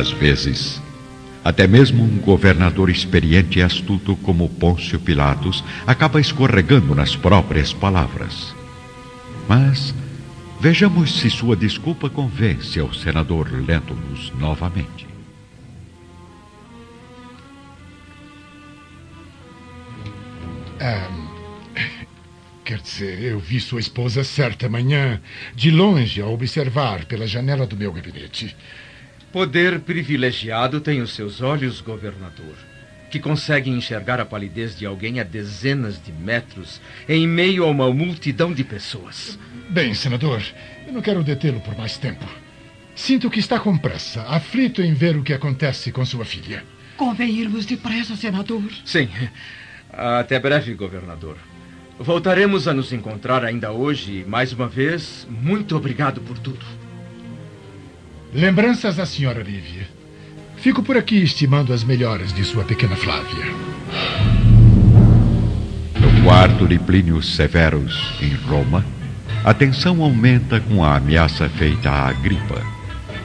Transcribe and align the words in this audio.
Às 0.00 0.10
vezes, 0.12 0.80
até 1.44 1.66
mesmo 1.66 2.02
um 2.02 2.16
governador 2.20 2.88
experiente 2.88 3.58
e 3.58 3.62
astuto 3.62 4.16
como 4.16 4.48
Pôncio 4.48 4.98
Pilatos 4.98 5.62
acaba 5.86 6.18
escorregando 6.18 6.94
nas 6.94 7.14
próprias 7.14 7.74
palavras. 7.74 8.54
Mas 9.46 9.94
vejamos 10.58 11.20
se 11.20 11.28
sua 11.28 11.54
desculpa 11.54 12.08
convence 12.08 12.80
ao 12.80 12.94
senador 12.94 13.52
Lentulus 13.52 14.32
novamente. 14.38 15.06
Quer 22.64 22.78
dizer, 22.78 23.22
eu 23.22 23.38
vi 23.38 23.60
sua 23.60 23.80
esposa 23.80 24.24
certa 24.24 24.66
manhã, 24.66 25.20
de 25.54 25.70
longe, 25.70 26.22
a 26.22 26.26
observar 26.26 27.04
pela 27.04 27.26
janela 27.26 27.66
do 27.66 27.76
meu 27.76 27.92
gabinete. 27.92 28.56
Poder 29.32 29.78
privilegiado 29.80 30.80
tem 30.80 31.00
os 31.00 31.12
seus 31.12 31.40
olhos, 31.40 31.80
governador, 31.80 32.56
que 33.12 33.20
conseguem 33.20 33.74
enxergar 33.74 34.18
a 34.18 34.26
palidez 34.26 34.76
de 34.76 34.84
alguém 34.84 35.20
a 35.20 35.22
dezenas 35.22 36.02
de 36.02 36.10
metros 36.10 36.80
em 37.08 37.28
meio 37.28 37.62
a 37.62 37.68
uma 37.68 37.92
multidão 37.94 38.52
de 38.52 38.64
pessoas. 38.64 39.38
Bem, 39.68 39.94
senador, 39.94 40.42
eu 40.84 40.92
não 40.92 41.00
quero 41.00 41.22
detê-lo 41.22 41.60
por 41.60 41.78
mais 41.78 41.96
tempo. 41.96 42.26
Sinto 42.96 43.30
que 43.30 43.38
está 43.38 43.60
com 43.60 43.78
pressa, 43.78 44.22
aflito 44.22 44.82
em 44.82 44.94
ver 44.94 45.16
o 45.16 45.22
que 45.22 45.32
acontece 45.32 45.92
com 45.92 46.04
sua 46.04 46.24
filha. 46.24 46.64
Convém 46.96 47.30
irmos 47.38 47.64
depressa, 47.64 48.16
senador. 48.16 48.64
Sim. 48.84 49.08
Até 49.92 50.40
breve, 50.40 50.74
governador. 50.74 51.36
Voltaremos 52.00 52.66
a 52.66 52.74
nos 52.74 52.92
encontrar 52.92 53.44
ainda 53.44 53.70
hoje 53.70 54.22
e, 54.22 54.24
mais 54.28 54.52
uma 54.52 54.66
vez, 54.66 55.24
muito 55.30 55.76
obrigado 55.76 56.20
por 56.20 56.36
tudo. 56.36 56.79
Lembranças 58.32 59.00
à 59.00 59.06
senhora 59.06 59.42
Lívia. 59.42 59.88
Fico 60.56 60.84
por 60.84 60.96
aqui 60.96 61.20
estimando 61.20 61.72
as 61.72 61.82
melhoras 61.82 62.32
de 62.32 62.44
sua 62.44 62.62
pequena 62.62 62.94
Flávia. 62.94 63.44
No 65.98 66.22
quarto 66.22 66.68
de 66.68 66.78
Plínio 66.78 67.20
Severus, 67.22 68.14
em 68.22 68.32
Roma, 68.46 68.84
a 69.44 69.52
tensão 69.52 70.00
aumenta 70.00 70.60
com 70.60 70.84
a 70.84 70.96
ameaça 70.96 71.48
feita 71.48 71.90
à 71.90 72.08
Agripa. 72.08 72.62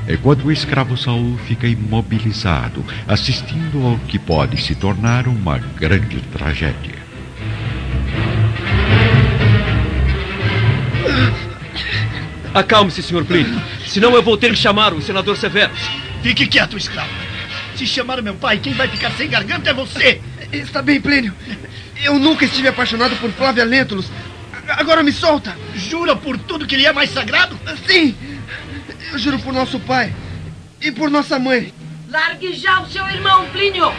Enquanto 0.10 0.46
o 0.46 0.52
escravo 0.52 0.98
Saul 0.98 1.38
fica 1.46 1.68
imobilizado, 1.68 2.84
assistindo 3.08 3.86
ao 3.86 4.00
que 4.00 4.18
pode 4.18 4.60
se 4.60 4.74
tornar 4.74 5.28
uma 5.28 5.60
grande 5.60 6.20
tragédia. 6.34 6.96
Acalme-se, 12.56 13.04
Sr. 13.04 13.24
Plínio. 13.24 13.75
Senão 13.96 14.14
eu 14.14 14.22
vou 14.22 14.36
ter 14.36 14.50
que 14.50 14.58
chamar 14.58 14.94
o 14.94 15.02
senador 15.02 15.38
Severus. 15.38 15.80
Fique 16.22 16.46
quieto, 16.48 16.76
escravo. 16.76 17.10
Se 17.78 17.88
chamar 17.88 18.22
meu 18.22 18.36
pai, 18.36 18.58
quem 18.58 18.74
vai 18.74 18.90
ficar 18.90 19.10
sem 19.12 19.30
garganta 19.30 19.70
é 19.70 19.74
você. 19.74 20.20
Está 20.52 20.82
bem, 20.82 21.00
Plínio. 21.00 21.34
Eu 22.04 22.20
nunca 22.20 22.44
estive 22.44 22.68
apaixonado 22.68 23.16
por 23.16 23.32
Flávia 23.32 23.64
Lentulus. 23.64 24.12
Agora 24.68 25.02
me 25.02 25.14
solta. 25.14 25.56
Jura 25.74 26.14
por 26.14 26.38
tudo 26.38 26.68
que 26.68 26.76
lhe 26.76 26.86
é 26.86 26.92
mais 26.92 27.10
sagrado? 27.10 27.58
Sim. 27.88 28.14
Eu 29.14 29.18
juro 29.18 29.40
por 29.40 29.54
nosso 29.54 29.80
pai 29.80 30.14
e 30.82 30.92
por 30.92 31.10
nossa 31.10 31.40
mãe. 31.40 31.74
Largue 32.10 32.52
já 32.52 32.82
o 32.82 32.90
seu 32.90 33.08
irmão, 33.08 33.48
Plínio. 33.54 33.94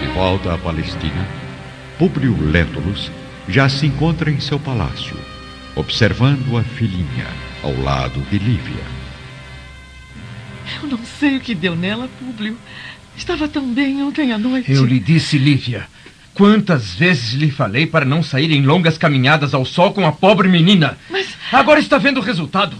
De 0.00 0.06
volta 0.08 0.54
à 0.54 0.58
Palestina, 0.58 1.28
Públio 1.96 2.36
Lentulus 2.50 3.08
já 3.48 3.68
se 3.68 3.86
encontra 3.86 4.30
em 4.30 4.40
seu 4.40 4.58
palácio, 4.58 5.16
observando 5.74 6.56
a 6.56 6.62
filhinha 6.62 7.26
ao 7.62 7.78
lado 7.80 8.20
de 8.30 8.38
Lívia. 8.38 8.84
Eu 10.82 10.88
não 10.88 10.98
sei 11.18 11.36
o 11.36 11.40
que 11.40 11.54
deu 11.54 11.76
nela, 11.76 12.08
Públio. 12.18 12.56
Estava 13.16 13.48
tão 13.48 13.72
bem 13.72 14.02
ontem 14.02 14.32
à 14.32 14.38
noite. 14.38 14.70
Eu 14.70 14.84
lhe 14.84 14.98
disse, 14.98 15.38
Lívia. 15.38 15.86
Quantas 16.34 16.94
vezes 16.94 17.32
lhe 17.32 17.50
falei 17.50 17.86
para 17.86 18.04
não 18.04 18.22
sair 18.22 18.50
em 18.52 18.60
longas 18.60 18.98
caminhadas 18.98 19.54
ao 19.54 19.64
sol 19.64 19.94
com 19.94 20.06
a 20.06 20.12
pobre 20.12 20.48
menina? 20.48 20.98
Mas. 21.08 21.28
Agora 21.50 21.80
está 21.80 21.96
vendo 21.96 22.18
o 22.18 22.22
resultado. 22.22 22.76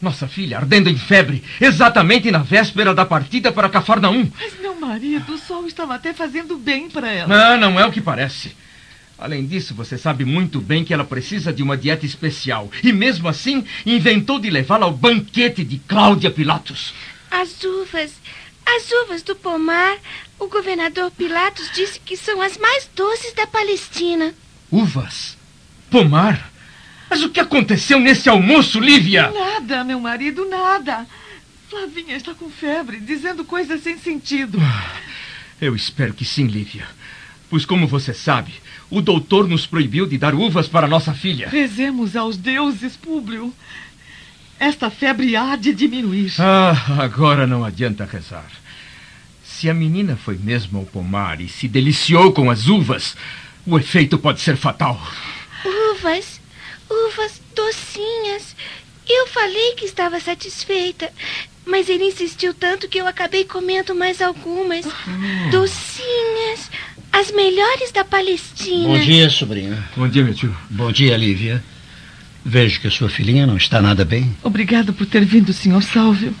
Nossa 0.00 0.28
filha 0.28 0.58
ardendo 0.58 0.88
em 0.88 0.96
febre, 0.96 1.42
exatamente 1.60 2.30
na 2.30 2.38
véspera 2.38 2.94
da 2.94 3.04
partida 3.04 3.52
para 3.52 3.68
Cafarnaum. 3.68 4.30
Mas, 4.38 4.58
meu 4.60 4.78
marido, 4.80 5.34
o 5.34 5.38
sol 5.38 5.66
estava 5.66 5.94
até 5.94 6.14
fazendo 6.14 6.56
bem 6.56 6.88
para 6.88 7.10
ela. 7.10 7.52
Ah, 7.52 7.56
não 7.58 7.78
é 7.78 7.84
o 7.84 7.92
que 7.92 8.00
parece. 8.00 8.56
Além 9.20 9.44
disso, 9.44 9.74
você 9.74 9.98
sabe 9.98 10.24
muito 10.24 10.62
bem 10.62 10.82
que 10.82 10.94
ela 10.94 11.04
precisa 11.04 11.52
de 11.52 11.62
uma 11.62 11.76
dieta 11.76 12.06
especial. 12.06 12.70
E 12.82 12.90
mesmo 12.90 13.28
assim, 13.28 13.62
inventou 13.84 14.38
de 14.38 14.48
levá-la 14.48 14.86
ao 14.86 14.92
banquete 14.92 15.62
de 15.62 15.76
Cláudia 15.78 16.30
Pilatos. 16.30 16.94
As 17.30 17.62
uvas. 17.62 18.12
As 18.64 18.90
uvas 19.04 19.22
do 19.22 19.36
pomar. 19.36 19.98
O 20.38 20.48
governador 20.48 21.10
Pilatos 21.10 21.70
disse 21.74 22.00
que 22.00 22.16
são 22.16 22.40
as 22.40 22.56
mais 22.56 22.88
doces 22.96 23.34
da 23.34 23.46
Palestina. 23.46 24.34
Uvas? 24.70 25.36
Pomar? 25.90 26.50
Mas 27.10 27.22
o 27.22 27.28
que 27.28 27.40
aconteceu 27.40 28.00
nesse 28.00 28.26
almoço, 28.26 28.80
Lívia? 28.80 29.30
Nada, 29.30 29.84
meu 29.84 30.00
marido, 30.00 30.48
nada. 30.48 31.06
Flavinha 31.68 32.16
está 32.16 32.32
com 32.32 32.48
febre, 32.48 32.98
dizendo 32.98 33.44
coisas 33.44 33.82
sem 33.82 33.98
sentido. 33.98 34.58
Eu 35.60 35.76
espero 35.76 36.14
que 36.14 36.24
sim, 36.24 36.46
Lívia. 36.46 36.88
Pois, 37.50 37.66
como 37.66 37.86
você 37.86 38.14
sabe, 38.14 38.54
o 38.90 39.00
doutor 39.00 39.48
nos 39.48 39.66
proibiu 39.66 40.06
de 40.06 40.18
dar 40.18 40.34
uvas 40.34 40.66
para 40.66 40.88
nossa 40.88 41.14
filha. 41.14 41.48
Rezemos 41.48 42.16
aos 42.16 42.36
deuses, 42.36 42.96
Públio. 42.96 43.54
Esta 44.58 44.90
febre 44.90 45.36
há 45.36 45.56
de 45.56 45.72
diminuir. 45.72 46.32
Ah, 46.38 47.02
agora 47.02 47.46
não 47.46 47.64
adianta 47.64 48.04
rezar. 48.04 48.50
Se 49.42 49.70
a 49.70 49.74
menina 49.74 50.16
foi 50.16 50.36
mesmo 50.36 50.78
ao 50.78 50.84
pomar 50.84 51.40
e 51.40 51.48
se 51.48 51.68
deliciou 51.68 52.32
com 52.32 52.50
as 52.50 52.66
uvas, 52.66 53.16
o 53.66 53.78
efeito 53.78 54.18
pode 54.18 54.40
ser 54.40 54.56
fatal. 54.56 55.00
Uvas, 55.64 56.40
uvas 56.88 57.40
docinhas. 57.54 58.56
Eu 59.08 59.26
falei 59.28 59.74
que 59.76 59.84
estava 59.84 60.20
satisfeita, 60.20 61.10
mas 61.64 61.88
ele 61.88 62.04
insistiu 62.04 62.54
tanto 62.54 62.88
que 62.88 62.98
eu 62.98 63.06
acabei 63.06 63.44
comendo 63.44 63.94
mais 63.94 64.20
algumas. 64.20 64.86
Docinhas, 65.50 66.70
as 67.12 67.30
melhores 67.30 67.92
da 67.92 68.04
Palestina. 68.04 68.88
Bom 68.88 68.98
dia, 68.98 69.30
sobrinho. 69.30 69.82
Bom 69.96 70.08
dia, 70.08 70.24
meu 70.24 70.34
tio. 70.34 70.56
Bom 70.68 70.92
dia, 70.92 71.16
Lívia. 71.16 71.62
Vejo 72.44 72.80
que 72.80 72.86
a 72.86 72.90
sua 72.90 73.08
filhinha 73.08 73.46
não 73.46 73.56
está 73.56 73.82
nada 73.82 74.04
bem. 74.04 74.34
Obrigado 74.42 74.92
por 74.92 75.06
ter 75.06 75.24
vindo, 75.24 75.52
Sr. 75.52 75.82
Sálvio. 75.82 76.34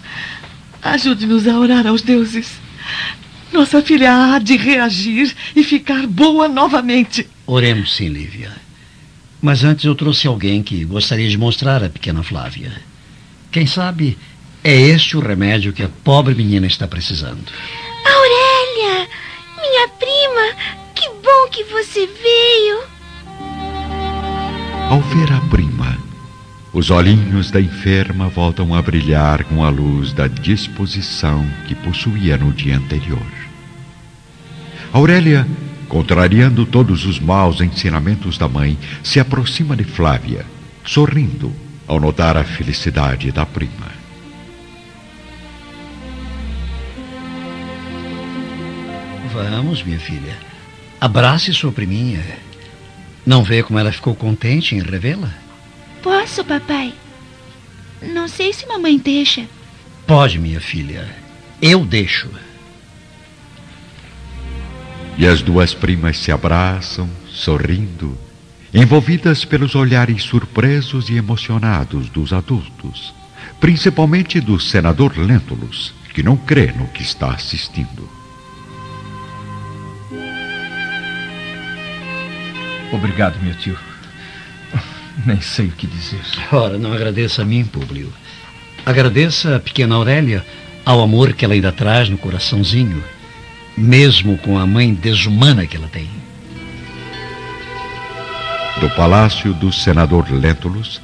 Ajude-nos 0.82 1.46
a 1.46 1.58
orar 1.58 1.86
aos 1.86 2.02
deuses. 2.02 2.58
Nossa 3.52 3.82
filha 3.82 4.34
há 4.34 4.38
de 4.38 4.56
reagir 4.56 5.34
e 5.54 5.62
ficar 5.62 6.06
boa 6.06 6.48
novamente. 6.48 7.28
Oremos 7.46 7.94
sim, 7.96 8.08
Lívia. 8.08 8.52
Mas 9.42 9.64
antes 9.64 9.84
eu 9.84 9.94
trouxe 9.94 10.26
alguém 10.26 10.62
que 10.62 10.84
gostaria 10.84 11.28
de 11.28 11.36
mostrar 11.36 11.82
à 11.82 11.88
pequena 11.88 12.22
Flávia. 12.22 12.72
Quem 13.50 13.66
sabe 13.66 14.16
é 14.62 14.74
este 14.78 15.16
o 15.16 15.20
remédio 15.20 15.72
que 15.72 15.82
a 15.82 15.88
pobre 15.88 16.34
menina 16.34 16.66
está 16.66 16.86
precisando. 16.86 17.44
Aurélia, 18.04 19.08
minha 19.56 19.88
prima, 19.98 20.09
você 21.90 22.06
veio. 22.06 22.82
Ao 24.88 25.00
ver 25.00 25.32
a 25.32 25.40
prima, 25.50 25.98
os 26.72 26.88
olhinhos 26.88 27.50
da 27.50 27.60
enferma 27.60 28.28
voltam 28.28 28.72
a 28.72 28.80
brilhar 28.80 29.42
com 29.44 29.64
a 29.64 29.68
luz 29.68 30.12
da 30.12 30.28
disposição 30.28 31.44
que 31.66 31.74
possuía 31.74 32.36
no 32.36 32.52
dia 32.52 32.76
anterior. 32.76 33.26
Aurélia, 34.92 35.46
contrariando 35.88 36.64
todos 36.64 37.04
os 37.04 37.18
maus 37.18 37.60
ensinamentos 37.60 38.38
da 38.38 38.46
mãe, 38.46 38.78
se 39.02 39.18
aproxima 39.18 39.76
de 39.76 39.82
Flávia, 39.82 40.46
sorrindo 40.84 41.52
ao 41.88 41.98
notar 41.98 42.36
a 42.36 42.44
felicidade 42.44 43.32
da 43.32 43.44
prima. 43.44 43.90
Vamos, 49.32 49.82
minha 49.82 49.98
filha. 49.98 50.49
Abrace 51.00 51.54
sua 51.54 51.72
priminha. 51.72 52.22
Não 53.24 53.42
vê 53.42 53.62
como 53.62 53.78
ela 53.78 53.90
ficou 53.90 54.14
contente 54.14 54.74
em 54.74 54.82
revê-la? 54.82 55.32
Posso, 56.02 56.44
papai? 56.44 56.92
Não 58.02 58.28
sei 58.28 58.52
se 58.52 58.66
mamãe 58.66 58.98
deixa. 58.98 59.46
Pode, 60.06 60.38
minha 60.38 60.60
filha. 60.60 61.08
Eu 61.62 61.86
deixo. 61.86 62.28
E 65.16 65.26
as 65.26 65.40
duas 65.40 65.72
primas 65.72 66.18
se 66.18 66.30
abraçam, 66.30 67.08
sorrindo, 67.28 68.18
envolvidas 68.72 69.44
pelos 69.44 69.74
olhares 69.74 70.22
surpresos 70.22 71.08
e 71.08 71.14
emocionados 71.14 72.10
dos 72.10 72.32
adultos, 72.32 73.14
principalmente 73.58 74.38
do 74.38 74.60
senador 74.60 75.16
Lentulus, 75.16 75.94
que 76.12 76.22
não 76.22 76.36
crê 76.36 76.72
no 76.72 76.86
que 76.88 77.02
está 77.02 77.32
assistindo. 77.32 78.19
Obrigado, 82.92 83.40
meu 83.42 83.54
tio. 83.54 83.78
Nem 85.24 85.40
sei 85.40 85.66
o 85.66 85.72
que 85.72 85.86
dizer. 85.86 86.20
Ora, 86.52 86.78
não 86.78 86.92
agradeça 86.92 87.42
a 87.42 87.44
mim, 87.44 87.64
Públio. 87.64 88.12
Agradeça 88.84 89.56
a 89.56 89.60
pequena 89.60 89.94
Aurélia 89.94 90.44
ao 90.84 91.00
amor 91.00 91.32
que 91.34 91.44
ela 91.44 91.54
ainda 91.54 91.70
traz 91.70 92.08
no 92.08 92.16
coraçãozinho, 92.16 93.02
mesmo 93.76 94.38
com 94.38 94.58
a 94.58 94.66
mãe 94.66 94.94
desumana 94.94 95.66
que 95.66 95.76
ela 95.76 95.88
tem. 95.88 96.08
Do 98.80 98.88
palácio 98.90 99.52
do 99.52 99.70
senador 99.70 100.30
Lentulus, 100.30 101.00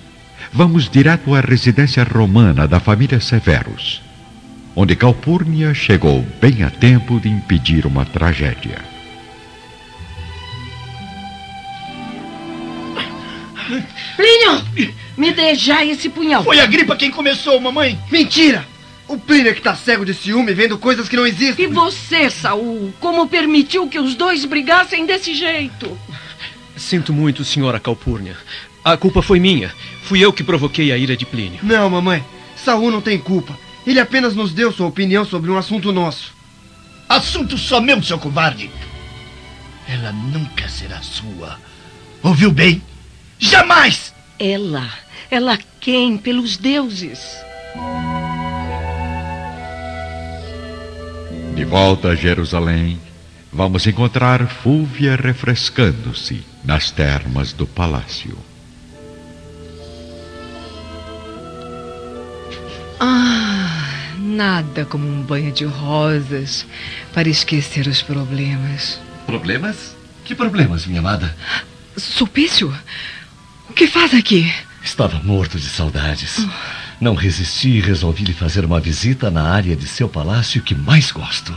vamos 0.53 0.89
direto 0.89 1.35
à 1.35 1.41
residência 1.41 2.03
romana 2.05 2.67
da 2.67 2.81
família 2.81 3.21
Severus, 3.21 4.01
onde 4.75 4.97
Calpurnia 4.97 5.75
chegou 5.75 6.25
bem 6.41 6.63
a 6.63 6.71
tempo 6.71 7.21
de 7.21 7.29
impedir 7.29 7.85
uma 7.85 8.07
tragédia. 8.07 8.96
Plínio, 14.17 14.95
me 15.17 15.33
dê 15.33 15.55
já 15.55 15.85
esse 15.85 16.09
punhal. 16.09 16.45
Foi 16.45 16.61
a 16.61 16.67
gripa 16.67 16.97
quem 16.97 17.11
começou, 17.11 17.61
mamãe. 17.61 17.99
Mentira! 18.11 18.67
O 19.09 19.17
Plínio 19.17 19.51
é 19.51 19.55
que 19.55 19.63
tá 19.63 19.75
cego 19.75 20.05
de 20.05 20.13
ciúme, 20.13 20.53
vendo 20.53 20.79
coisas 20.79 21.09
que 21.09 21.17
não 21.17 21.27
existem. 21.27 21.67
E 21.67 21.69
você, 21.69 22.29
Saul, 22.29 22.93
como 22.99 23.29
permitiu 23.29 23.89
que 23.89 24.01
os 24.01 24.15
dois 24.17 24.45
brigassem 24.45 25.07
desse 25.07 25.33
jeito? 25.35 25.97
Sinto 26.77 27.13
muito, 27.13 27.45
senhora 27.45 27.79
Calpurnia. 27.79 28.37
A 28.85 28.97
culpa 28.97 29.23
foi 29.23 29.39
minha. 29.39 29.73
Fui 30.03 30.21
eu 30.21 30.33
que 30.33 30.45
provoquei 30.45 30.93
a 30.93 30.99
ira 30.99 31.17
de 31.17 31.25
Plínio. 31.25 31.61
Não, 31.63 31.89
mamãe. 31.89 32.25
Saul 32.57 32.91
não 32.91 33.01
tem 33.01 33.19
culpa. 33.19 33.57
Ele 33.87 34.01
apenas 34.01 34.35
nos 34.35 34.53
deu 34.53 34.73
sua 34.73 34.87
opinião 34.87 35.25
sobre 35.25 35.51
um 35.51 35.57
assunto 35.57 35.93
nosso. 35.93 36.35
Assunto 37.09 37.57
só 37.57 37.81
meu, 37.81 38.03
seu 38.03 38.19
covarde. 38.19 38.71
Ela 39.89 40.11
nunca 40.13 40.69
será 40.69 41.01
sua. 41.01 41.59
Ouviu 42.23 42.51
bem? 42.51 42.83
Jamais! 43.39 44.13
Ela. 44.39 44.91
Ela 45.31 45.59
quem? 45.81 46.17
Pelos 46.17 46.57
deuses. 46.57 47.21
De 51.55 51.65
volta 51.65 52.09
a 52.09 52.15
Jerusalém, 52.15 53.01
vamos 53.53 53.87
encontrar 53.87 54.47
Fúvia 54.47 55.17
refrescando-se 55.17 56.45
nas 56.63 56.91
termas 56.91 57.53
do 57.53 57.67
palácio. 57.67 58.37
Ah, 63.01 64.13
nada 64.19 64.85
como 64.85 65.07
um 65.07 65.23
banho 65.23 65.53
de 65.53 65.65
rosas 65.65 66.67
para 67.13 67.29
esquecer 67.29 67.87
os 67.87 68.03
problemas. 68.03 69.01
Problemas? 69.27 69.97
Que 70.25 70.35
problemas, 70.35 70.87
minha 70.87 71.01
amada? 71.01 71.35
Sulpício? 71.97 72.75
O 73.77 73.79
que 73.79 73.87
faz 73.87 74.15
aqui? 74.15 74.51
Estava 74.83 75.23
morto 75.23 75.59
de 75.59 75.69
saudades. 75.69 76.47
Não 76.99 77.15
resisti 77.15 77.69
e 77.69 77.81
resolvi 77.83 78.25
lhe 78.25 78.33
fazer 78.33 78.65
uma 78.65 78.81
visita 78.81 79.31
na 79.31 79.51
área 79.51 79.77
de 79.77 79.87
seu 79.87 80.09
palácio 80.09 80.63
que 80.63 80.75
mais 80.75 81.11
gosto. 81.11 81.53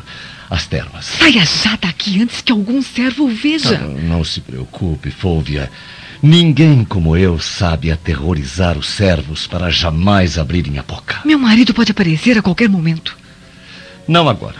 As 0.50 0.68
termas. 0.68 1.06
Saia 1.06 1.45
já 1.45 1.77
daqui 1.77 2.21
antes 2.21 2.42
que 2.42 2.51
algum 2.51 2.81
servo 2.81 3.24
o 3.24 3.30
veja. 3.30 3.77
Não, 3.77 3.94
não 4.18 4.24
se 4.25 4.42
preocupe, 4.42 5.10
Fúvia. 5.10 5.71
Ninguém 6.21 6.83
como 6.83 7.16
eu 7.16 7.39
sabe 7.39 7.89
aterrorizar 7.89 8.77
os 8.77 8.89
servos 8.89 9.48
para 9.48 9.69
jamais 9.69 10.38
abrirem 10.38 10.77
a 10.77 10.83
boca. 10.83 11.21
Meu 11.24 11.39
marido 11.39 11.74
pode 11.74 11.94
aparecer 11.94 12.38
a 12.38 12.42
qualquer 12.42 12.68
momento. 12.68 13.18
Não 14.06 14.27
agora. 14.27 14.60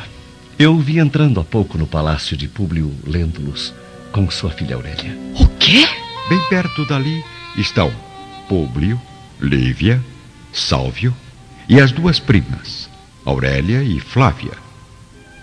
Eu 0.58 0.76
o 0.76 0.80
vi 0.80 0.98
entrando 0.98 1.42
há 1.42 1.44
pouco 1.44 1.78
no 1.78 1.86
palácio 1.86 2.38
de 2.38 2.48
Públio 2.48 2.96
Lentulus 3.06 3.74
com 4.14 4.32
sua 4.32 4.50
filha 4.50 4.78
Aurélia. 4.78 5.14
O 5.38 5.46
quê? 5.60 5.86
Bem 6.30 6.40
perto 6.50 6.86
dali 6.86 7.22
estão 7.58 7.92
Públio, 8.48 9.00
Lívia, 9.40 10.04
Sálvio 10.52 11.16
e 11.68 11.80
as 11.80 11.92
duas 11.92 12.20
primas, 12.20 12.90
Aurélia 13.26 13.84
e 13.84 14.00
Flávia. 14.00 14.54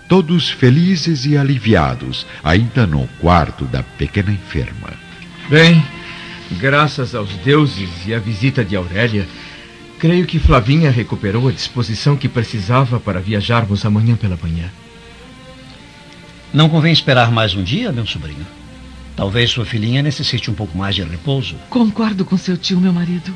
Todos 0.09 0.51
felizes 0.51 1.25
e 1.25 1.37
aliviados, 1.37 2.27
ainda 2.43 2.87
no 2.87 3.09
quarto 3.21 3.65
da 3.65 3.83
pequena 3.83 4.31
enferma. 4.31 4.93
Bem, 5.49 5.85
graças 6.53 7.15
aos 7.15 7.31
deuses 7.37 7.91
e 8.07 8.15
à 8.15 8.19
visita 8.19 8.65
de 8.65 8.77
Aurélia, 8.77 9.27
creio 9.99 10.27
que 10.27 10.39
Flavinha 10.39 10.91
recuperou 10.91 11.49
a 11.49 11.53
disposição 11.53 12.17
que 12.17 12.29
precisava 12.29 13.01
para 13.01 13.21
viajarmos 13.21 13.85
amanhã 13.85 14.17
pela 14.17 14.39
manhã. 14.41 14.71
Não 16.53 16.69
convém 16.69 16.93
esperar 16.93 17.31
mais 17.31 17.55
um 17.55 17.63
dia, 17.63 17.93
meu 17.93 18.07
sobrinho? 18.07 18.47
Talvez 19.17 19.51
sua 19.51 19.65
filhinha 19.65 20.03
necessite 20.03 20.51
um 20.51 20.55
pouco 20.55 20.77
mais 20.77 20.95
de 20.95 21.03
repouso. 21.03 21.57
Concordo 21.71 22.25
com 22.25 22.37
seu 22.37 22.57
tio, 22.57 22.79
meu 22.79 22.93
marido. 22.93 23.35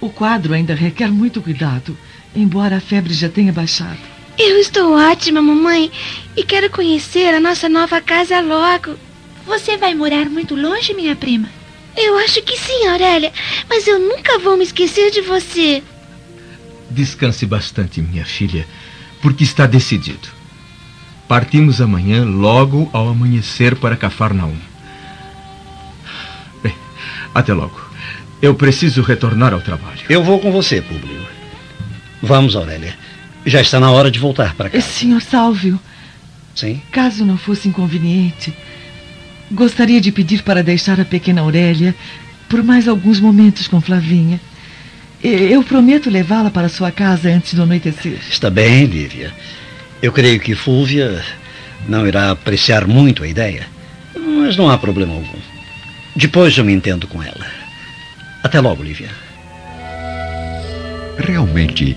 O 0.00 0.08
quadro 0.08 0.54
ainda 0.54 0.74
requer 0.74 1.10
muito 1.10 1.42
cuidado, 1.42 1.98
embora 2.34 2.76
a 2.76 2.80
febre 2.80 3.12
já 3.12 3.28
tenha 3.28 3.52
baixado. 3.52 3.98
Eu 4.38 4.58
estou 4.58 4.96
ótima, 4.96 5.42
mamãe, 5.42 5.90
e 6.36 6.44
quero 6.44 6.70
conhecer 6.70 7.34
a 7.34 7.40
nossa 7.40 7.68
nova 7.68 8.00
casa 8.00 8.40
logo. 8.40 8.96
Você 9.44 9.76
vai 9.76 9.94
morar 9.94 10.26
muito 10.30 10.54
longe, 10.54 10.94
minha 10.94 11.16
prima? 11.16 11.48
Eu 11.96 12.16
acho 12.18 12.40
que 12.42 12.56
sim, 12.56 12.86
Aurélia, 12.86 13.32
mas 13.68 13.86
eu 13.86 13.98
nunca 13.98 14.38
vou 14.38 14.56
me 14.56 14.64
esquecer 14.64 15.10
de 15.10 15.20
você. 15.20 15.82
Descanse 16.88 17.44
bastante, 17.44 18.00
minha 18.00 18.24
filha, 18.24 18.66
porque 19.20 19.44
está 19.44 19.66
decidido. 19.66 20.28
Partimos 21.28 21.80
amanhã, 21.80 22.24
logo 22.24 22.88
ao 22.92 23.08
amanhecer, 23.08 23.76
para 23.76 23.96
Cafarnaum. 23.96 24.71
Até 27.34 27.52
logo. 27.52 27.80
Eu 28.40 28.54
preciso 28.54 29.02
retornar 29.02 29.52
ao 29.52 29.60
trabalho. 29.60 30.00
Eu 30.08 30.22
vou 30.24 30.38
com 30.40 30.50
você, 30.50 30.80
Públio. 30.82 31.22
Vamos, 32.22 32.54
Aurélia. 32.56 32.94
Já 33.46 33.60
está 33.60 33.80
na 33.80 33.90
hora 33.90 34.10
de 34.10 34.18
voltar 34.18 34.54
para 34.54 34.70
casa. 34.70 34.84
Senhor 34.86 35.20
Sálvio, 35.20 35.78
Sim? 36.54 36.80
caso 36.92 37.24
não 37.24 37.36
fosse 37.36 37.68
inconveniente, 37.68 38.54
gostaria 39.50 40.00
de 40.00 40.12
pedir 40.12 40.42
para 40.42 40.62
deixar 40.62 41.00
a 41.00 41.04
pequena 41.04 41.40
Aurélia 41.40 41.94
por 42.48 42.62
mais 42.62 42.86
alguns 42.86 43.18
momentos 43.18 43.66
com 43.66 43.80
Flavinha. 43.80 44.40
E- 45.22 45.28
Eu 45.52 45.62
prometo 45.64 46.10
levá-la 46.10 46.50
para 46.50 46.68
sua 46.68 46.90
casa 46.92 47.28
antes 47.30 47.54
do 47.54 47.62
anoitecer. 47.62 48.18
Está 48.30 48.48
bem, 48.50 48.84
Lívia. 48.84 49.32
Eu 50.00 50.12
creio 50.12 50.38
que 50.40 50.54
Fúvia 50.54 51.24
não 51.88 52.06
irá 52.06 52.30
apreciar 52.30 52.86
muito 52.86 53.24
a 53.24 53.28
ideia, 53.28 53.66
mas 54.16 54.56
não 54.56 54.68
há 54.70 54.78
problema 54.78 55.14
algum. 55.14 55.38
Depois 56.14 56.56
eu 56.56 56.64
me 56.64 56.72
entendo 56.72 57.06
com 57.06 57.22
ela. 57.22 57.46
Até 58.42 58.60
logo, 58.60 58.82
Lívia. 58.82 59.10
Realmente, 61.18 61.96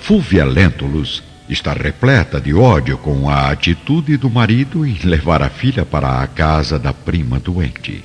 Fúvia 0.00 0.44
Lentulus 0.44 1.22
está 1.48 1.72
repleta 1.72 2.40
de 2.40 2.54
ódio 2.54 2.96
com 2.96 3.28
a 3.28 3.50
atitude 3.50 4.16
do 4.16 4.30
marido 4.30 4.86
em 4.86 4.98
levar 5.04 5.42
a 5.42 5.50
filha 5.50 5.84
para 5.84 6.22
a 6.22 6.26
casa 6.26 6.78
da 6.78 6.92
prima 6.92 7.38
doente. 7.38 8.04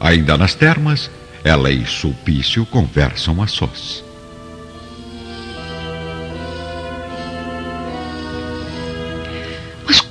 Ainda 0.00 0.38
nas 0.38 0.54
termas, 0.54 1.10
ela 1.42 1.70
e 1.70 1.84
Sulpício 1.84 2.64
conversam 2.66 3.42
a 3.42 3.46
sós. 3.46 4.07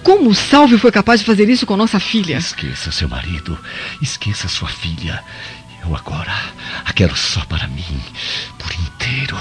Como 0.08 0.30
o 0.30 0.34
Salvio 0.34 0.80
foi 0.80 0.90
capaz 0.90 1.20
de 1.20 1.26
fazer 1.26 1.50
isso 1.50 1.66
com 1.66 1.76
nossa 1.76 2.00
filha? 2.00 2.38
Esqueça 2.38 2.94
seu 2.94 3.10
marido. 3.10 3.60
Esqueça 4.02 4.48
sua 4.48 4.70
filha. 4.70 5.22
Eu 5.84 5.94
agora 5.94 6.34
a 6.86 6.94
quero 6.94 7.14
só 7.14 7.44
para 7.44 7.68
mim, 7.68 8.02
por 8.58 8.72
inteiro, 8.72 9.38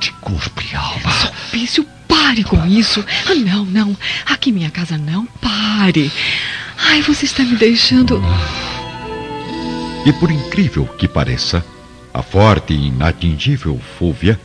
de 0.00 0.10
corpo 0.12 0.62
e 0.62 0.74
alma. 0.74 1.10
Sulpício, 1.12 1.84
pare 2.08 2.42
com 2.42 2.64
isso. 2.66 3.04
Ah, 3.26 3.34
não, 3.34 3.66
não. 3.66 3.94
Aqui 4.24 4.48
em 4.48 4.54
minha 4.54 4.70
casa 4.70 4.96
não. 4.96 5.26
Pare. 5.26 6.10
Ai, 6.78 7.02
você 7.02 7.26
está 7.26 7.42
me 7.44 7.56
deixando. 7.56 8.18
E 10.06 10.12
por 10.14 10.30
incrível 10.30 10.86
que 10.86 11.06
pareça, 11.06 11.62
a 12.14 12.22
forte 12.22 12.72
e 12.72 12.86
inatingível 12.86 13.78
Fúvia 13.98 14.40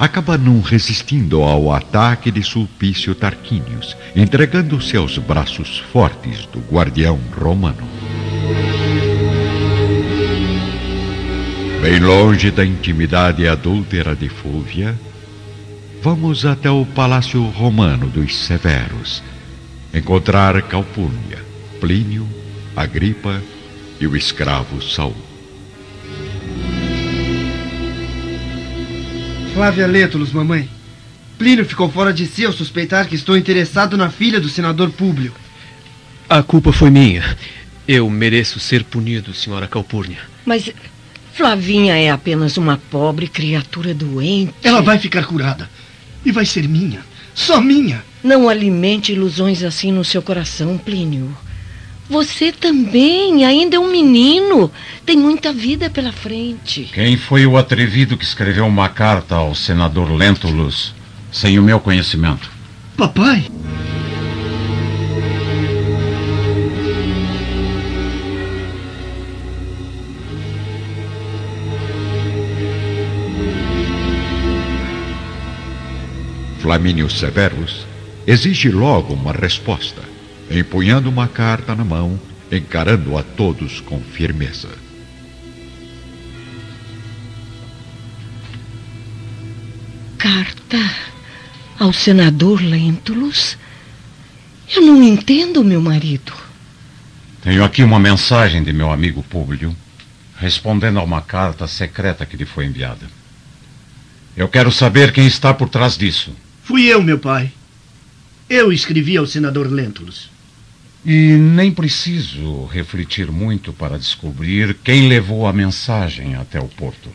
acaba 0.00 0.38
não 0.38 0.62
resistindo 0.62 1.42
ao 1.42 1.70
ataque 1.70 2.30
de 2.30 2.42
Sulpício 2.42 3.14
Tarquínios, 3.14 3.94
entregando-se 4.16 4.96
aos 4.96 5.18
braços 5.18 5.78
fortes 5.92 6.46
do 6.46 6.58
guardião 6.58 7.20
romano. 7.38 7.86
Bem 11.82 12.00
longe 12.00 12.50
da 12.50 12.64
intimidade 12.64 13.46
adúltera 13.46 14.16
de 14.16 14.30
Fúvia, 14.30 14.98
vamos 16.02 16.46
até 16.46 16.70
o 16.70 16.86
palácio 16.86 17.42
romano 17.50 18.06
dos 18.08 18.34
Severos, 18.38 19.22
encontrar 19.92 20.62
Calpurnia, 20.62 21.44
Plínio, 21.78 22.26
Agripa 22.74 23.42
e 24.00 24.06
o 24.06 24.16
escravo 24.16 24.80
Saul. 24.80 25.29
Flávia 29.54 29.86
Lentulus, 29.86 30.32
mamãe. 30.32 30.68
Plínio 31.38 31.64
ficou 31.64 31.90
fora 31.90 32.12
de 32.12 32.26
si 32.26 32.44
ao 32.44 32.52
suspeitar 32.52 33.08
que 33.08 33.14
estou 33.14 33.36
interessado 33.36 33.96
na 33.96 34.10
filha 34.10 34.40
do 34.40 34.48
senador 34.48 34.90
Públio. 34.90 35.32
A 36.28 36.42
culpa 36.42 36.72
foi 36.72 36.90
minha. 36.90 37.36
Eu 37.86 38.08
mereço 38.08 38.60
ser 38.60 38.84
punido, 38.84 39.34
senhora 39.34 39.66
Calpurnia. 39.66 40.18
Mas 40.46 40.70
Flavinha 41.32 41.96
é 41.96 42.10
apenas 42.10 42.56
uma 42.56 42.76
pobre 42.90 43.26
criatura 43.26 43.92
doente. 43.92 44.54
Ela 44.62 44.80
vai 44.80 44.98
ficar 44.98 45.24
curada. 45.24 45.68
E 46.24 46.30
vai 46.30 46.46
ser 46.46 46.68
minha. 46.68 47.00
Só 47.34 47.60
minha. 47.60 48.04
Não 48.22 48.48
alimente 48.48 49.12
ilusões 49.12 49.62
assim 49.62 49.90
no 49.90 50.04
seu 50.04 50.22
coração, 50.22 50.78
Plínio. 50.78 51.36
Você 52.10 52.50
também 52.50 53.44
ainda 53.44 53.76
é 53.76 53.78
um 53.78 53.88
menino. 53.88 54.68
Tem 55.06 55.16
muita 55.16 55.52
vida 55.52 55.88
pela 55.88 56.10
frente. 56.10 56.90
Quem 56.92 57.16
foi 57.16 57.46
o 57.46 57.56
atrevido 57.56 58.16
que 58.16 58.24
escreveu 58.24 58.66
uma 58.66 58.88
carta 58.88 59.36
ao 59.36 59.54
senador 59.54 60.10
Lentulus 60.10 60.92
sem 61.30 61.56
o 61.56 61.62
meu 61.62 61.78
conhecimento? 61.78 62.50
Papai. 62.96 63.46
Flamínio 76.58 77.08
Severus 77.08 77.86
exige 78.26 78.68
logo 78.68 79.14
uma 79.14 79.32
resposta, 79.32 80.02
empunhando 80.50 81.08
uma 81.08 81.28
carta 81.28 81.74
na 81.74 81.84
mão, 81.84 82.20
encarando 82.50 83.16
a 83.16 83.22
todos 83.22 83.80
com 83.80 84.00
firmeza. 84.00 84.68
Carta 90.18 90.78
ao 91.78 91.92
senador 91.92 92.60
Lentulus? 92.60 93.56
Eu 94.74 94.82
não 94.82 95.02
entendo, 95.02 95.64
meu 95.64 95.80
marido. 95.80 96.32
Tenho 97.42 97.64
aqui 97.64 97.82
uma 97.82 97.98
mensagem 97.98 98.62
de 98.62 98.72
meu 98.72 98.92
amigo 98.92 99.22
Públio, 99.22 99.74
respondendo 100.36 100.98
a 100.98 101.02
uma 101.02 101.22
carta 101.22 101.66
secreta 101.66 102.26
que 102.26 102.36
lhe 102.36 102.44
foi 102.44 102.66
enviada. 102.66 103.06
Eu 104.36 104.48
quero 104.48 104.70
saber 104.70 105.12
quem 105.12 105.26
está 105.26 105.54
por 105.54 105.68
trás 105.68 105.96
disso. 105.96 106.34
Fui 106.64 106.82
eu, 106.82 107.02
meu 107.02 107.18
pai. 107.18 107.52
Eu 108.48 108.72
escrevi 108.72 109.16
ao 109.16 109.26
senador 109.26 109.70
Lentulus. 109.70 110.30
E 111.04 111.32
nem 111.32 111.72
preciso 111.72 112.66
refletir 112.66 113.30
muito 113.30 113.72
para 113.72 113.98
descobrir 113.98 114.74
quem 114.84 115.08
levou 115.08 115.46
a 115.46 115.52
mensagem 115.52 116.34
até 116.34 116.60
o 116.60 116.68
porto. 116.68 117.10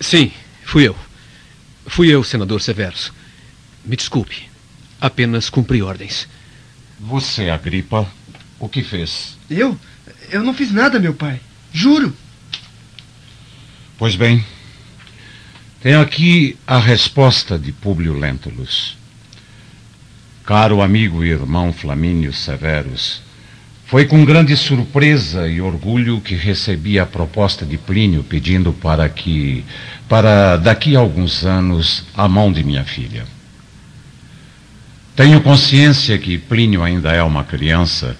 Sim, 0.00 0.30
fui 0.64 0.86
eu. 0.86 0.96
Fui 1.86 2.08
eu, 2.08 2.22
senador 2.22 2.60
Severus. 2.60 3.12
Me 3.84 3.96
desculpe. 3.96 4.48
Apenas 5.00 5.50
cumpri 5.50 5.82
ordens. 5.82 6.28
Você, 7.00 7.50
Agripa, 7.50 8.06
o 8.58 8.68
que 8.68 8.82
fez? 8.82 9.36
Eu? 9.50 9.78
Eu 10.30 10.42
não 10.42 10.54
fiz 10.54 10.70
nada, 10.70 11.00
meu 11.00 11.14
pai. 11.14 11.40
Juro. 11.72 12.14
Pois 13.96 14.14
bem, 14.14 14.44
tenho 15.80 16.00
aqui 16.00 16.56
a 16.66 16.78
resposta 16.78 17.58
de 17.58 17.72
Públio 17.72 18.12
Lentulus. 18.12 18.96
Caro 20.48 20.80
amigo 20.80 21.22
e 21.22 21.28
irmão 21.28 21.74
Flamínio 21.74 22.32
Severus, 22.32 23.20
foi 23.84 24.06
com 24.06 24.24
grande 24.24 24.56
surpresa 24.56 25.46
e 25.46 25.60
orgulho 25.60 26.22
que 26.22 26.34
recebi 26.34 26.98
a 26.98 27.04
proposta 27.04 27.66
de 27.66 27.76
Plínio 27.76 28.24
pedindo 28.24 28.72
para 28.72 29.06
que, 29.10 29.62
para 30.08 30.56
daqui 30.56 30.96
a 30.96 31.00
alguns 31.00 31.44
anos, 31.44 32.06
a 32.16 32.26
mão 32.26 32.50
de 32.50 32.64
minha 32.64 32.82
filha. 32.82 33.26
Tenho 35.14 35.42
consciência 35.42 36.16
que 36.16 36.38
Plínio 36.38 36.82
ainda 36.82 37.12
é 37.12 37.22
uma 37.22 37.44
criança, 37.44 38.16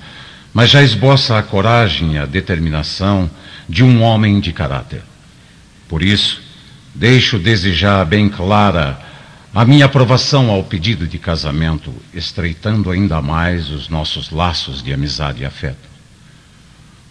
mas 0.53 0.69
já 0.69 0.83
esboça 0.83 1.39
a 1.39 1.43
coragem 1.43 2.13
e 2.13 2.19
a 2.19 2.27
determinação 2.27 3.31
de 3.67 3.83
um 3.83 4.03
homem 4.03 4.39
de 4.39 4.53
caráter. 4.53 5.01
Por 5.89 6.03
isso, 6.03 6.43
deixo 6.95 7.39
desejar 7.39 8.05
bem 8.05 8.29
clara 8.29 9.08
a 9.59 9.65
minha 9.65 9.87
aprovação 9.87 10.51
ao 10.51 10.63
pedido 10.63 11.05
de 11.05 11.19
casamento, 11.19 11.93
estreitando 12.15 12.93
ainda 12.93 13.21
mais 13.21 13.71
os 13.71 13.89
nossos 13.89 14.31
laços 14.31 14.81
de 14.81 14.93
amizade 14.93 15.43
e 15.43 15.45
afeto. 15.45 15.89